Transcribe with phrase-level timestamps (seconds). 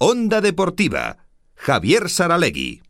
[0.00, 1.16] Onda Deportiva,
[1.56, 2.82] Javier Saralegui.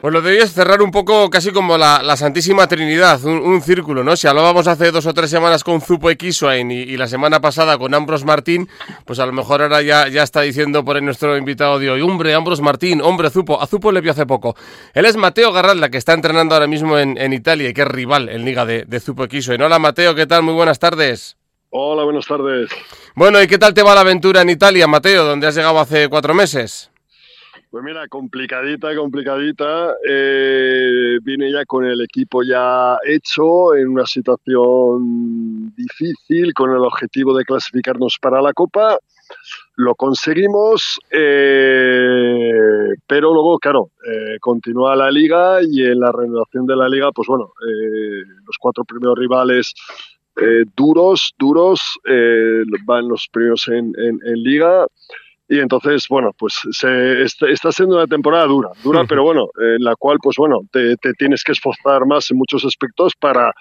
[0.00, 4.14] Pues lo de cerrar un poco casi como la, Santísima Trinidad, un, círculo, ¿no?
[4.14, 7.76] Si hablábamos hace dos o tres semanas con Zupo Equisoain y, y, la semana pasada
[7.76, 8.68] con Ambros Martín,
[9.04, 12.00] pues a lo mejor ahora ya, ya está diciendo por ahí nuestro invitado de hoy,
[12.00, 14.54] hombre, Ambros Martín, hombre, Zupo, a Zupo le vio hace poco.
[14.94, 18.28] Él es Mateo Garralda, que está entrenando ahora mismo en, Italia y que es rival
[18.28, 19.60] en Liga de, de Zupo Equisoain.
[19.60, 20.44] Hola Mateo, ¿qué tal?
[20.44, 21.39] Muy buenas tardes.
[21.72, 22.68] Hola, buenas tardes.
[23.14, 26.08] Bueno, ¿y qué tal te va la aventura en Italia, Mateo, donde has llegado hace
[26.08, 26.90] cuatro meses?
[27.70, 29.94] Pues mira, complicadita, complicadita.
[30.04, 37.36] Eh, vine ya con el equipo ya hecho, en una situación difícil, con el objetivo
[37.38, 38.98] de clasificarnos para la Copa.
[39.76, 46.74] Lo conseguimos, eh, pero luego, claro, eh, continúa la liga y en la renovación de
[46.74, 47.52] la liga, pues bueno,
[48.44, 49.72] los cuatro primeros rivales
[50.76, 51.80] duros, duros,
[52.84, 54.86] van los primeros en, en liga
[55.50, 59.96] y entonces, bueno, pues se, está siendo una temporada dura, dura, pero bueno, en la
[59.96, 63.52] cual, pues bueno, te, tienes que esforzar más en muchos aspectos para,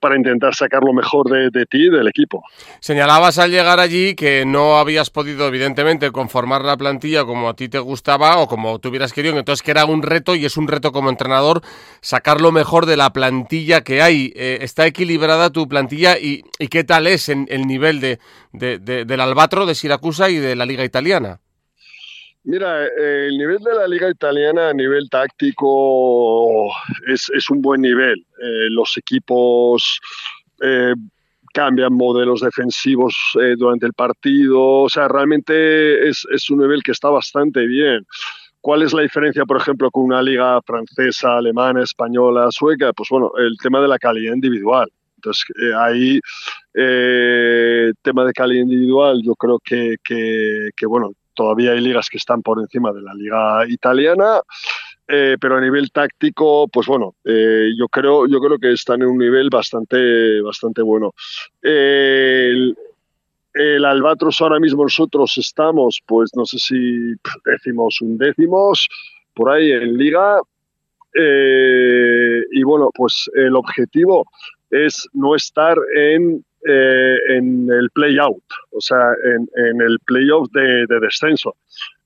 [0.00, 2.42] para intentar sacar lo mejor de, de ti y del equipo.
[2.80, 7.68] Señalabas al llegar allí que no habías podido, evidentemente, conformar la plantilla como a ti
[7.68, 10.66] te gustaba o como tú hubieras querido, entonces que era un reto y es un
[10.66, 11.62] reto como entrenador
[12.00, 14.32] sacar lo mejor de la plantilla que hay.
[14.34, 18.18] Eh, ¿Está equilibrada tu plantilla y, y, qué tal es en, el nivel de,
[18.58, 21.40] de, del Albatro, de Siracusa y de la Liga Italiana?
[22.48, 26.68] Mira, eh, el nivel de la liga italiana a nivel táctico
[27.08, 28.24] es, es un buen nivel.
[28.40, 29.98] Eh, los equipos
[30.62, 30.94] eh,
[31.52, 33.16] cambian modelos defensivos
[33.58, 34.62] durante el partido.
[34.82, 38.06] O sea, realmente es, es, un nivel que está bastante bien.
[38.60, 42.92] ¿Cuál es la diferencia, por ejemplo, con una liga francesa, alemana, española, sueca?
[42.92, 44.88] Pues bueno, el tema de la calidad individual.
[45.16, 45.44] Entonces,
[45.76, 46.20] ahí,
[46.76, 52.60] tema de calidad individual, yo creo que, que, bueno, todavía hay ligas que están por
[52.60, 54.40] encima de la liga italiana,
[55.08, 59.08] eh, pero a nivel táctico, pues bueno, eh, yo creo, yo creo que están en
[59.08, 61.12] un nivel bastante, bastante bueno.
[61.62, 62.76] el,
[63.84, 67.14] Albatros ahora mismo nosotros estamos, pues no sé si
[67.44, 68.86] décimos, un décimos,
[69.32, 70.40] por ahí en liga.
[71.14, 74.26] Eh, y bueno, pues el objetivo
[74.70, 81.00] es no estar en eh, en el play-out, o sea, en, el playoff de, de,
[81.00, 81.56] descenso.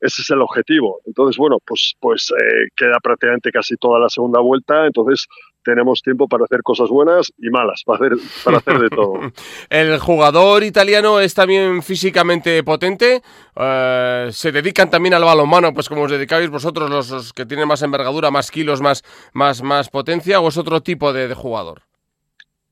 [0.00, 1.00] Ese es el objetivo.
[1.06, 5.26] Entonces, bueno, pues, pues eh, queda prácticamente casi toda la segunda vuelta, entonces
[5.64, 9.14] tenemos tiempo para hacer cosas buenas y malas, para hacer, para hacer de todo.
[9.70, 13.22] ¿El jugador italiano es también físicamente potente?
[13.56, 17.82] Eh, ¿Se dedican también al balonmano, pues como os dedicáis vosotros, los, que tienen más
[17.82, 21.89] envergadura, más kilos, más, más, más potencia, o es otro tipo de jugador?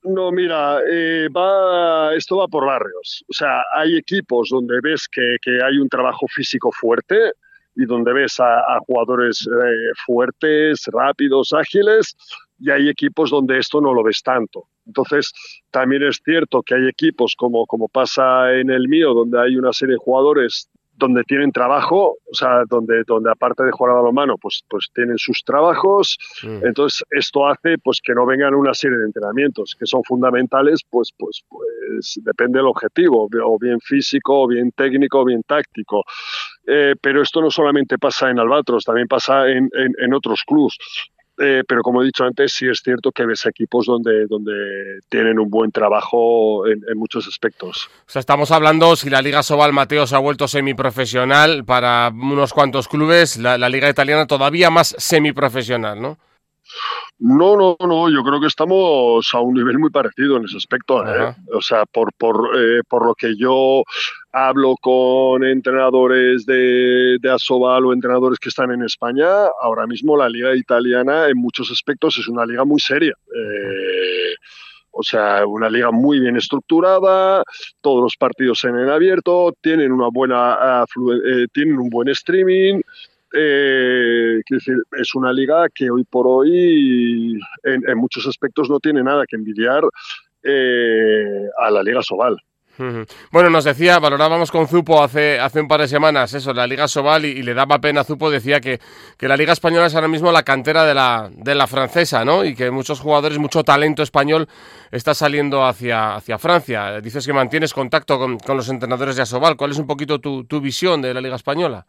[0.08, 3.22] No, mira, eh, va, esto va por barrios.
[3.28, 7.32] O sea, hay equipos donde ves que, hay un trabajo físico fuerte
[7.76, 12.16] y donde ves a, jugadores eh, fuertes, rápidos, ágiles,
[12.58, 14.64] y hay equipos donde esto no lo ves tanto.
[14.86, 15.30] Entonces,
[15.70, 19.74] también es cierto que hay equipos como, como pasa en el mío, donde hay una
[19.74, 24.36] serie de jugadores donde tienen trabajo, o sea, donde, donde aparte de jugar a balonmano,
[24.36, 26.18] pues, pues tienen sus trabajos.
[26.42, 26.66] Mm.
[26.66, 31.12] Entonces, esto hace pues que no vengan una serie de entrenamientos que son fundamentales, pues,
[31.16, 36.04] pues, pues depende del objetivo, o bien físico, o bien técnico, o bien táctico.
[36.66, 40.76] Eh, pero esto no solamente pasa en Albatros, también pasa en, en, en otros clubs.
[41.40, 45.38] Eh, pero como he dicho antes, sí es cierto que ves equipos donde, donde tienen
[45.38, 47.88] un buen trabajo en, muchos aspectos.
[48.06, 52.52] O sea, estamos hablando, si la Liga Sobal Mateo se ha vuelto semiprofesional para unos
[52.52, 56.18] cuantos clubes, la, la Liga Italiana todavía más semiprofesional, ¿no?
[57.20, 61.04] No, no, no, yo creo que estamos a un nivel muy parecido en ese aspecto.
[61.04, 61.34] ¿eh?
[61.52, 63.82] O sea, por, por, eh, por lo que yo
[64.32, 69.26] hablo con entrenadores de, de Asobal o entrenadores que están en España,
[69.60, 73.14] ahora mismo la liga italiana en muchos aspectos es una liga muy seria.
[73.34, 74.34] Eh,
[74.90, 77.44] o sea, una liga muy bien estructurada,
[77.80, 80.84] todos los partidos en el abierto, tienen una buena,
[81.52, 82.80] tienen un buen streaming,
[83.32, 84.40] eh,
[84.98, 89.84] es una liga que hoy por hoy en, muchos aspectos no tiene nada que envidiar
[90.42, 92.36] eh, a la Liga Sobal.
[93.32, 96.86] Bueno, nos decía, valorábamos con Zupo hace, hace un par de semanas eso, la Liga
[96.86, 98.78] Sobal y, le daba pena a Zupo, decía que,
[99.16, 102.44] que, la Liga Española es ahora mismo la cantera de la, de la francesa, ¿no?
[102.44, 104.48] Y que muchos jugadores, mucho talento español
[104.90, 107.00] está saliendo hacia, hacia Francia.
[107.00, 109.56] Dices que mantienes contacto con, con los entrenadores de Asobal.
[109.56, 111.86] ¿Cuál es un poquito tu, tu visión de la Liga Española?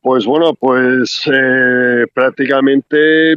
[0.00, 3.34] Pues bueno, pues eh, prácticamente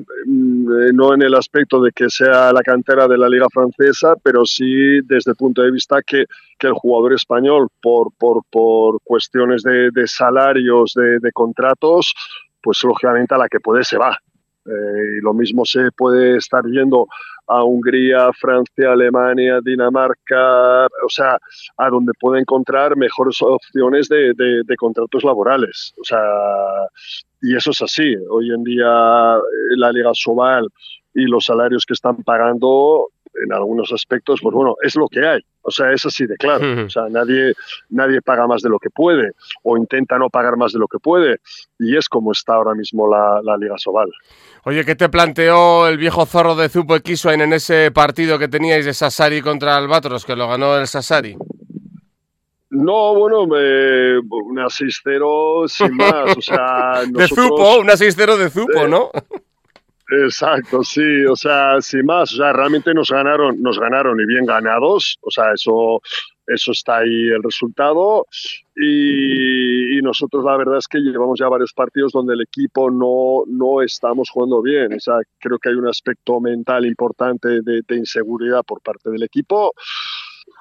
[0.93, 5.01] no en el aspecto de que sea la cantera de la liga francesa, pero sí
[5.01, 6.25] desde el punto de vista que,
[6.57, 12.13] que el jugador español, por, por, por cuestiones de, de salarios, de, de, contratos,
[12.61, 14.17] pues lógicamente a la que puede se va.
[14.65, 17.07] Eh, y lo mismo se puede estar yendo
[17.47, 21.37] a Hungría, Francia, Alemania, Dinamarca, o sea,
[21.77, 25.93] a donde puede encontrar mejores opciones de, de, de, contratos laborales.
[25.99, 26.21] O sea,
[27.41, 28.15] y eso es así.
[28.29, 30.67] Hoy en día eh, la Liga Sobal
[31.13, 33.07] y los salarios que están pagando
[33.43, 35.41] en algunos aspectos, pues bueno, es lo que hay.
[35.63, 36.85] O sea, es así de claro.
[36.85, 37.53] O sea, nadie,
[37.89, 39.31] nadie paga más de lo que puede
[39.63, 41.37] o intenta no pagar más de lo que puede.
[41.79, 44.09] Y es como está ahora mismo la, la Liga Sobal.
[44.65, 48.85] Oye, ¿qué te planteó el viejo zorro de Zupo Equiswain en ese partido que teníais
[48.85, 51.35] de Sassari contra Albatros, que lo ganó el Sassari?
[52.71, 56.37] No, bueno, me, una 6-0 sin más.
[56.37, 59.11] O sea, nosotros, de Zupo, una 6-0 de Zupo, eh, ¿no?
[60.11, 64.45] Exacto, sí, o sea, sin más, o sea, realmente nos ganaron, nos ganaron y bien
[64.45, 66.01] ganados, o sea, eso,
[66.47, 68.27] eso está ahí el resultado
[68.75, 73.43] y, y, nosotros la verdad es que llevamos ya varios partidos donde el equipo no,
[73.47, 77.95] no estamos jugando bien, o sea, creo que hay un aspecto mental importante de, de
[77.95, 79.71] inseguridad por parte del equipo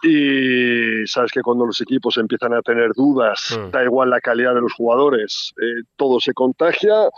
[0.02, 3.70] y sabes que cuando los equipos empiezan a tener dudas, mm.
[3.70, 7.10] da igual la calidad de los jugadores, eh, todo se contagia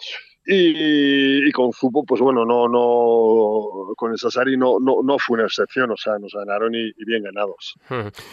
[0.45, 5.47] y, con Zupo, pues bueno, no, no, con el Sassari no, no, no fue una
[5.47, 7.75] excepción, o sea, nos ganaron y, bien ganados.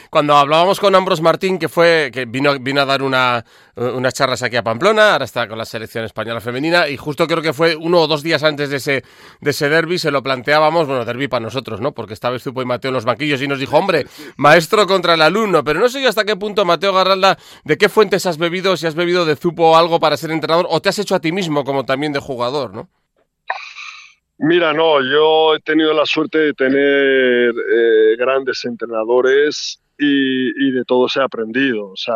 [0.10, 3.46] Cuando hablábamos con Ambros Martín, que fue, que vino, vino a dar una,
[3.76, 7.44] unas charlas aquí a Pamplona, ahora está con la selección española femenina, y justo creo
[7.44, 9.04] que fue uno o dos días antes de ese,
[9.40, 11.92] de ese derby, se lo planteábamos, bueno, derby para nosotros, ¿no?
[11.92, 14.08] Porque estaba Zupo y Mateo en los banquillos y nos dijo, hombre,
[14.38, 17.88] maestro contra el alumno, pero no sé yo hasta qué punto, Mateo Garralda, de qué
[17.88, 20.98] fuentes has bebido, si has bebido de Zupo algo para ser entrenador, o te has
[20.98, 22.88] hecho a ti mismo como también también de jugador, ¿no?
[24.38, 30.86] Mira, no, yo he tenido la suerte de tener eh, grandes entrenadores y, y, de
[30.86, 31.90] todo se ha aprendido.
[31.90, 32.16] O sea,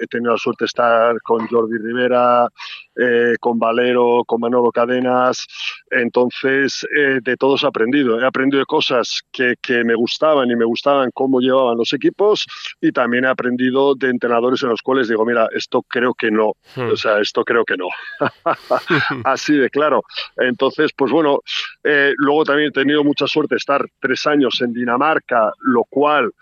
[0.00, 2.48] he tenido la suerte de estar con Jordi Rivera,
[2.96, 5.46] eh, con Valero, con Manolo Cadenas.
[5.90, 8.20] Entonces, eh, de todo se ha aprendido.
[8.20, 12.46] He aprendido de cosas que, que, me gustaban y me gustaban cómo llevaban los equipos
[12.80, 16.54] y también he aprendido de entrenadores en los cuales digo, mira, esto creo que no.
[16.74, 16.90] Hmm.
[16.92, 17.86] O sea, esto creo que no.
[19.24, 20.02] Así de claro.
[20.36, 21.40] Entonces, pues bueno,
[21.84, 26.32] eh, luego también he tenido mucha suerte de estar tres años en Dinamarca, lo cual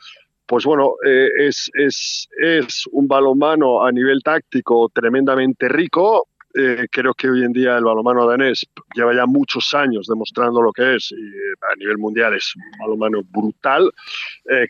[0.47, 1.71] pues bueno, eh, es,
[2.93, 6.29] un balonmano a nivel táctico tremendamente rico.
[6.57, 8.65] Eh, creo que hoy en día el balonmano danés
[8.95, 12.79] lleva ya muchos años demostrando lo que es y eh, a nivel mundial es un
[12.79, 13.91] balonmano brutal.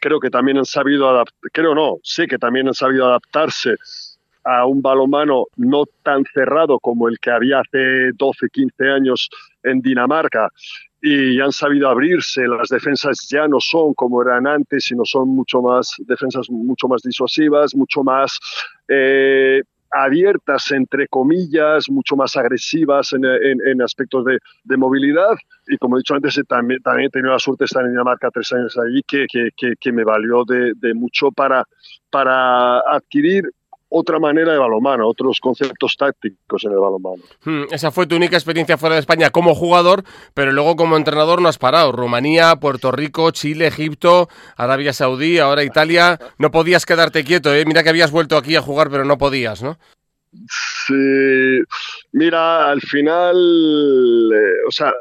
[0.01, 3.77] Creo que también han sabido creo no, sé que también han sabido adaptarse
[4.45, 9.29] a un balonmano no tan cerrado como el que había hace 12, 15 años
[9.63, 10.51] en Dinamarca
[11.07, 12.49] y han sabido abrirse.
[12.49, 17.03] Las defensas ya no son como eran antes, sino son mucho más defensas mucho más
[17.03, 18.39] disuasivas, mucho más
[18.89, 25.37] eh, abiertas, entre comillas, mucho más agresivas en, en, aspectos de, de, movilidad.
[25.67, 28.31] Y como he dicho antes, también, también he tenido la suerte de estar en Dinamarca
[28.31, 31.65] tres años allí, que, que, que, que me valió de, de mucho para,
[32.11, 33.45] para adquirir
[33.97, 37.23] otra manera de balonmano, otros conceptos tácticos en el balonmano.
[37.45, 40.03] Hmm, esa fue tu única experiencia fuera de España como jugador,
[40.35, 41.93] pero luego como entrenador no has parado.
[41.93, 46.19] Rumanía, Puerto Rico, Chile, Egipto, Arabia Saudí, ahora Italia.
[46.39, 47.65] No podías quedarte quieto, ¿eh?
[47.67, 49.79] Mira que habías vuelto aquí a jugar, pero no podías, ¿no?
[50.87, 51.63] Sí,
[52.11, 53.37] mira, al final,
[54.35, 54.93] eh, o sea,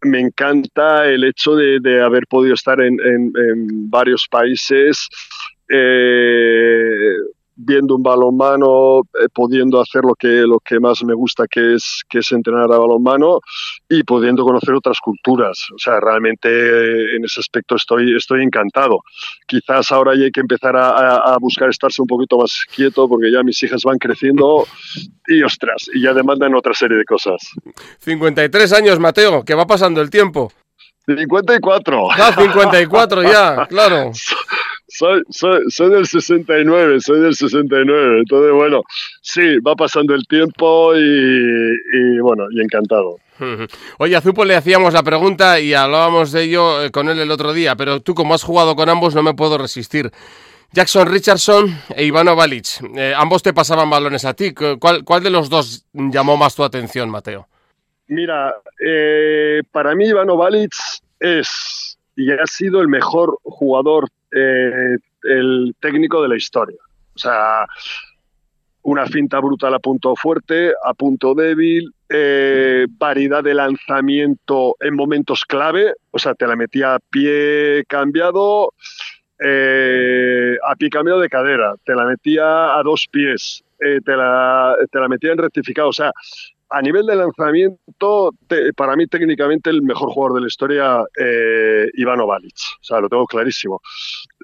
[0.00, 5.08] me encanta el hecho de, de haber podido estar en, en, en varios países.
[5.68, 7.12] Eh,
[7.60, 12.02] viendo un balonmano, eh, pudiendo hacer lo que, lo que más me gusta, que es,
[12.08, 13.40] que es entrenar a balonmano
[13.88, 15.66] y pudiendo conocer otras culturas.
[15.74, 19.00] O sea, realmente eh, en ese aspecto estoy, estoy encantado.
[19.46, 23.42] Quizás ahora hay que empezar a, a, buscar estarse un poquito más quieto porque ya
[23.42, 24.64] mis hijas van creciendo
[25.26, 27.36] y ostras, y ya demandan otra serie de cosas.
[27.98, 30.52] 53 años, Mateo, que va pasando el tiempo.
[31.16, 32.08] 54.
[32.12, 34.12] Ah, 54 ya, claro.
[34.88, 38.20] Soy, soy, soy, del 69, soy del 69.
[38.20, 38.82] Entonces, bueno,
[39.20, 43.18] sí, va pasando el tiempo y, y bueno, y encantado.
[43.98, 47.30] Oye, a Zupo le hacíamos la pregunta y hablábamos de ello eh, con él el
[47.30, 50.10] otro día, pero tú como has jugado con ambos no me puedo resistir.
[50.72, 52.66] Jackson Richardson e Ivano Balic,
[52.96, 54.52] eh, ambos te pasaban balones a ti.
[54.52, 57.46] ¿Cuál, ¿Cuál de los dos llamó más tu atención, Mateo?
[58.08, 58.54] Mira,
[58.84, 60.72] eh, para mí Ivano Balic
[61.20, 66.78] es y ha sido el mejor jugador, eh, el técnico de la historia.
[67.14, 67.66] O sea,
[68.82, 75.44] una finta brutal a punto fuerte, a punto débil, eh, variedad de lanzamiento en momentos
[75.44, 78.72] clave, o sea, te la metía a pie cambiado,
[79.44, 84.98] eh, a pie cambiado de cadera, te la metía a dos pies, te, la, te
[84.98, 86.12] la metía en rectificado, o sea,
[86.70, 88.30] a nivel de lanzamiento,
[88.76, 92.56] para mí técnicamente el mejor jugador de la historia, eh, Ivano Balic.
[92.80, 93.80] O sea, lo tengo clarísimo.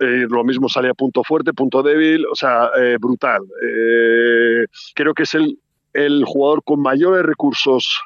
[0.00, 3.42] Eh, lo mismo sale punto fuerte, punto débil, o sea, eh, brutal.
[3.62, 5.58] Eh, creo que es el,
[6.24, 8.00] jugador con mayores recursos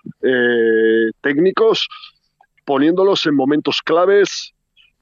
[1.23, 1.89] técnicos,
[2.67, 4.53] poniéndolos en momentos claves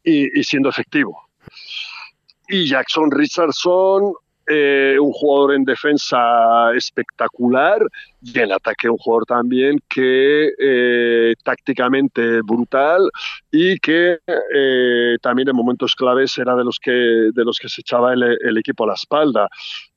[0.04, 1.20] y siendo efectivo.
[2.48, 4.12] Y Jackson Richardson,
[4.48, 7.80] eh, un jugador en defensa espectacular
[8.22, 13.10] y en ataque un jugador también que eh, tácticamente brutal
[13.50, 17.80] y que eh, también en momentos claves era de los que de los que se
[17.80, 19.48] echaba el, el equipo a la espalda.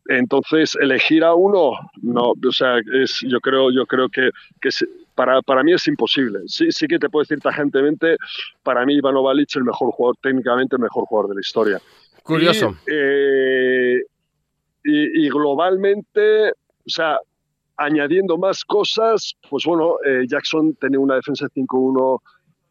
[0.08, 4.70] Entonces elegir a uno no o sea es yo creo yo creo que, que
[5.14, 6.40] para, para mí es imposible.
[6.48, 8.18] Sí sí que te puedo decir tajantemente
[8.64, 11.80] para mí Ivano Balic el mejor jugador técnicamente el mejor jugador de la historia.
[12.24, 12.76] Curioso.
[12.88, 14.04] Y, eh,
[14.84, 17.20] y, y, globalmente, o sea,
[17.78, 22.20] añadiendo más cosas, pues bueno, eh, Jackson tenía una defensa 5-1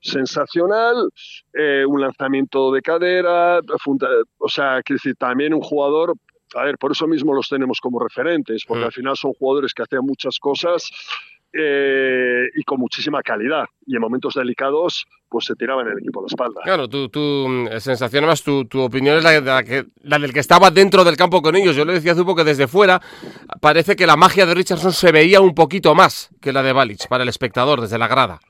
[0.00, 1.10] sensacional,
[1.54, 6.14] eh, un lanzamiento de cadera, funda, o sea, quiero decir, también un jugador,
[6.54, 8.86] a ver, por eso mismo los tenemos como referentes, porque mm.
[8.86, 10.90] al final son jugadores que hacían muchas cosas
[11.52, 13.64] eh, y con muchísima calidad.
[13.86, 16.60] Y en momentos delicados, pues se tiraban el equipo a la espalda.
[16.62, 20.32] Claro, tu, tu mm, sensación, además, tu, tu opinión es la, la, que, la, del
[20.32, 21.76] que estaba dentro del campo con ellos.
[21.76, 23.00] Yo le decía a Zupo que desde fuera
[23.60, 27.08] parece que la magia de Richardson se veía un poquito más que la de Balic
[27.08, 28.40] para el espectador, desde la grada.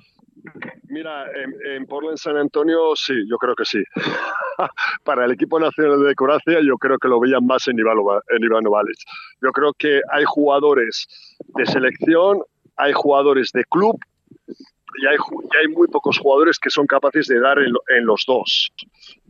[0.89, 3.83] Mira, en, en, Portland San Antonio sí, yo creo que sí.
[5.05, 8.43] Para el equipo nacional de Croacia yo creo que lo veían más en Ivano, en
[8.43, 8.71] Ivano.
[9.43, 11.07] Yo creo que hay jugadores
[11.55, 12.43] de selección
[12.79, 13.99] hay jugadores de club
[15.01, 18.25] y hay, y hay, muy pocos jugadores que son capaces de dar en, en, los
[18.27, 18.71] dos.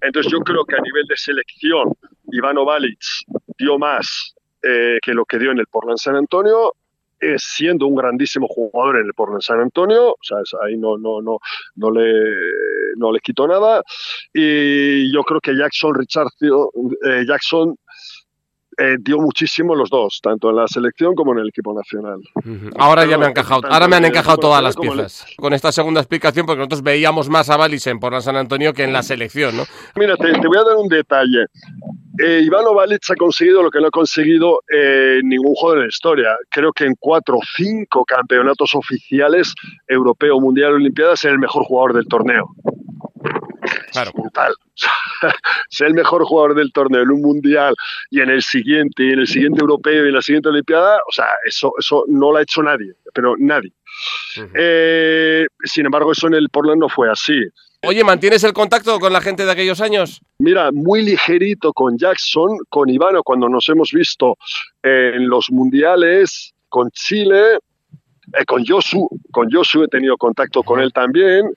[0.01, 1.93] Entonces yo creo que a nivel de selección,
[2.33, 3.01] Ivano Balic
[3.59, 6.73] dio más eh, que lo que dio en el Portland San Antonio,
[7.21, 11.21] eh, siendo un grandísimo jugador en el Portland San Antonio, o sea, ahí no, no,
[11.21, 11.39] no,
[11.77, 12.13] no, le,
[12.97, 13.83] no le quitó nada.
[14.33, 16.69] Y yo creo que Jackson Richardson,
[17.05, 17.77] eh, Jackson
[18.79, 22.21] eh, dio muchísimo los dos, tanto en la selección como en el equipo nacional.
[22.35, 22.73] Uh -huh.
[22.79, 25.27] Ahora Pero, ya me han encajado, ahora me han encajado todas las piezas.
[25.29, 25.37] El...
[25.37, 28.85] Con esta segunda explicación, porque nosotros veíamos más a Balisen por la San Antonio que
[28.85, 29.65] en la selección, ¿no?
[29.97, 31.47] Mira, te, te voy a dar un detalle.
[32.19, 35.89] Eh, Ivano Balic ha conseguido lo que no ha conseguido eh, ningún jugador en la
[35.89, 36.37] historia.
[36.51, 39.55] Creo que en cuatro o cinco campeonatos oficiales,
[39.87, 42.49] europeo, mundial, olimpiadas, es el mejor jugador del torneo.
[44.05, 44.55] Claro.
[45.71, 47.75] Ser el mejor jugador del torneo en un mundial
[48.11, 51.13] y en el siguiente, y en el siguiente europeo y en la siguiente olimpiada, o
[51.13, 53.73] sea, eso, eso no lo ha hecho nadie, pero nadie.
[54.37, 54.51] Uh -huh.
[54.55, 57.43] eh, sin embargo, eso en el Portland no fue así.
[57.87, 60.21] Oye, ¿mantienes el contacto con la gente de aquellos años?
[60.39, 64.37] Mira, muy ligerito con Jackson, con Ivano, cuando nos hemos visto
[64.83, 67.59] en los mundiales, con Chile,
[68.35, 71.51] eh, con Josu, con Josu he tenido contacto con él también.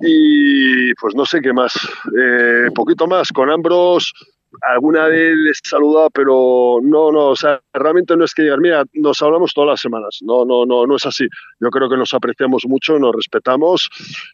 [0.00, 1.74] Y pues no sé qué más,
[2.18, 4.12] eh, poquito más, con Ambros
[4.62, 8.84] alguna vez les saludaba, pero no, no, o sea, realmente no es que digan, mira,
[8.94, 11.26] nos hablamos todas las semanas, no, no, no, no es así.
[11.60, 13.88] Yo creo que nos apreciamos mucho, nos respetamos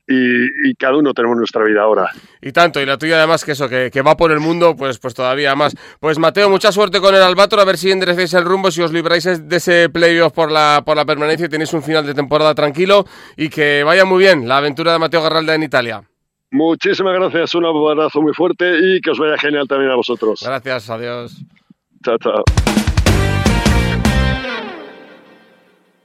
[0.07, 2.11] y, cada uno tenemos nuestra vida ahora.
[2.43, 4.99] Y tanto, y la tuya además que eso, que, que, va por el mundo, pues,
[4.99, 5.75] pues todavía más.
[6.01, 8.93] Pues Mateo, mucha suerte con el Albatro, a ver si enderecéis el rumbo, si os
[8.93, 12.55] libráis de ese playoff por la, por la permanencia y tenéis un final de temporada
[12.55, 13.07] tranquilo
[13.37, 16.03] y que vaya muy bien la aventura de Mateo Garralda en Italia.
[16.51, 20.41] Muchísimas gracias, un abrazo muy fuerte y que os vaya genial también a vosotros.
[20.45, 21.43] Gracias, adiós.
[22.05, 22.86] Chao, chao.